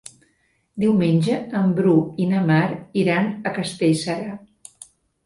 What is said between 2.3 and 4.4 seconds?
na Mar iran a Castellserà.